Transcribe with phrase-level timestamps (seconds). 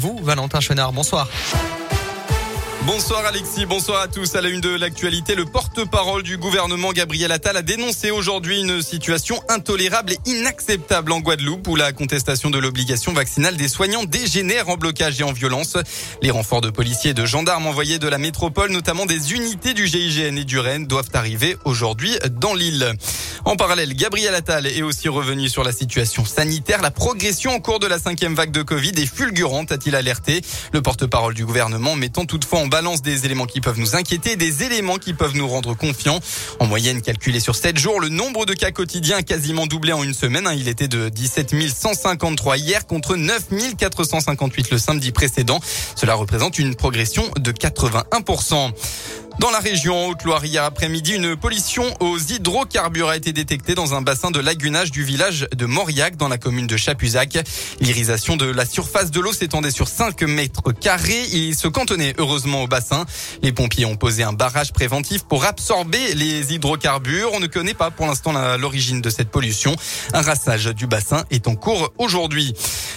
[0.00, 1.28] Vous, Valentin Chenard, bonsoir.
[2.86, 4.36] Bonsoir Alexis, bonsoir à tous.
[4.36, 8.80] À la une de l'actualité, le porte-parole du gouvernement Gabriel Attal a dénoncé aujourd'hui une
[8.80, 14.68] situation intolérable et inacceptable en Guadeloupe où la contestation de l'obligation vaccinale des soignants dégénère
[14.68, 15.76] en blocage et en violence.
[16.22, 19.88] Les renforts de policiers et de gendarmes envoyés de la métropole, notamment des unités du
[19.88, 22.94] GIGN et du Rennes, doivent arriver aujourd'hui dans l'île.
[23.48, 26.82] En parallèle, Gabriel Attal est aussi revenu sur la situation sanitaire.
[26.82, 30.42] La progression au cours de la cinquième vague de Covid est fulgurante, a-t-il alerté.
[30.74, 34.64] Le porte-parole du gouvernement mettant toutefois en balance des éléments qui peuvent nous inquiéter, des
[34.64, 36.20] éléments qui peuvent nous rendre confiants.
[36.60, 40.02] En moyenne, calculé sur 7 jours, le nombre de cas quotidiens a quasiment doublé en
[40.02, 40.46] une semaine.
[40.54, 43.46] Il était de 17 153 hier contre 9
[43.78, 45.58] 458 le samedi précédent.
[45.96, 48.74] Cela représente une progression de 81%.
[49.38, 54.02] Dans la région Haute-Loire, hier après-midi, une pollution aux hydrocarbures a été détectée dans un
[54.02, 57.38] bassin de lagunage du village de Mauriac, dans la commune de Chapuzac.
[57.78, 61.22] L'irisation de la surface de l'eau s'étendait sur 5 mètres carrés.
[61.32, 63.06] Il se cantonnait heureusement au bassin.
[63.40, 67.30] Les pompiers ont posé un barrage préventif pour absorber les hydrocarbures.
[67.32, 69.76] On ne connaît pas pour l'instant l'origine de cette pollution.
[70.14, 72.54] Un rassage du bassin est en cours aujourd'hui.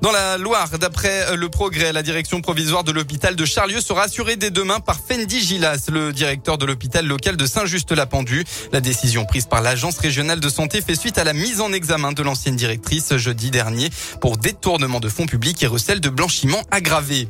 [0.00, 4.34] Dans la Loire, d'après le progrès, la direction provisoire de l'hôpital de Charlieu sera assurée
[4.34, 5.86] dès demain par Fendi Gilas,
[6.22, 8.44] directeur de l'hôpital local de Saint-Just-la-Pendue.
[8.70, 12.12] La décision prise par l'agence régionale de santé fait suite à la mise en examen
[12.12, 17.26] de l'ancienne directrice jeudi dernier pour détournement de fonds publics et recel de blanchiment aggravé.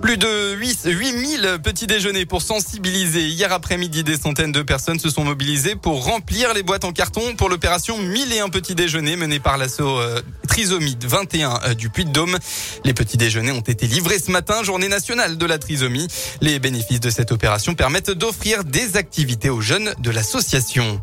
[0.00, 3.26] Plus de 8, 8000 petits déjeuners pour sensibiliser.
[3.26, 7.34] Hier après-midi, des centaines de personnes se sont mobilisées pour remplir les boîtes en carton
[7.34, 10.22] pour l'opération 1001 petits déjeuners menée par l'assaut euh,
[10.58, 12.36] Trisomie 21 euh, du Puy-de-Dôme.
[12.84, 16.08] Les petits déjeuners ont été livrés ce matin, journée nationale de la trisomie.
[16.40, 21.00] Les bénéfices de cette opération permettent d'offrir des activités aux jeunes de l'association.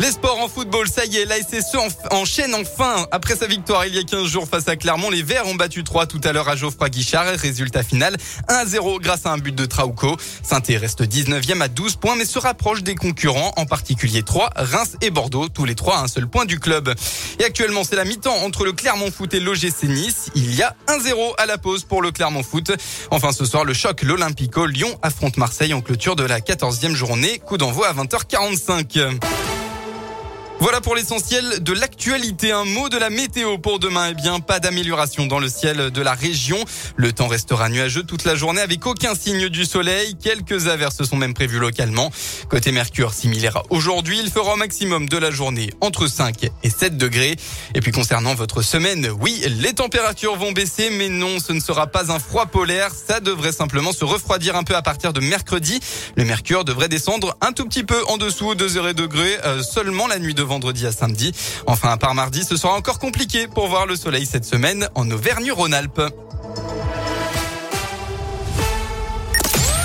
[0.00, 1.76] Les sports en football, ça y est, la SSE
[2.10, 3.06] enchaîne enfin.
[3.10, 5.84] Après sa victoire il y a 15 jours face à Clermont, les Verts ont battu
[5.84, 7.26] 3 tout à l'heure à Geoffroy Guichard.
[7.36, 8.16] Résultat final,
[8.48, 10.16] 1-0 grâce à un but de Trauco.
[10.42, 14.96] saint reste 19e à 12 points, mais se rapproche des concurrents, en particulier 3, Reims
[15.02, 16.94] et Bordeaux, tous les trois à un seul point du club.
[17.38, 20.30] Et actuellement, c'est la mi-temps entre le Clermont Foot et l'OGC Nice.
[20.34, 22.72] Il y a 1-0 à la pause pour le Clermont Foot.
[23.10, 24.64] Enfin, ce soir, le choc, l'Olympico.
[24.64, 27.38] Lyon affronte Marseille en clôture de la 14e journée.
[27.40, 29.49] Coup d'envoi à 20h45.
[30.60, 32.52] Voilà pour l'essentiel de l'actualité.
[32.52, 34.08] Un mot de la météo pour demain.
[34.10, 36.58] Eh bien, pas d'amélioration dans le ciel de la région.
[36.96, 40.16] Le temps restera nuageux toute la journée avec aucun signe du soleil.
[40.22, 42.10] Quelques averses sont même prévues localement.
[42.50, 46.98] Côté Mercure, similaire aujourd'hui, il fera au maximum de la journée entre 5 et 7
[46.98, 47.36] degrés.
[47.74, 51.86] Et puis concernant votre semaine, oui, les températures vont baisser, mais non, ce ne sera
[51.86, 52.90] pas un froid polaire.
[52.92, 55.80] Ça devrait simplement se refroidir un peu à partir de mercredi.
[56.16, 60.06] Le Mercure devrait descendre un tout petit peu en dessous de 0 degrés euh, seulement
[60.06, 61.32] la nuit de vendredi à samedi.
[61.66, 65.08] Enfin, à part mardi, ce sera encore compliqué pour voir le soleil cette semaine en
[65.08, 66.02] Auvergne-Rhône-Alpes.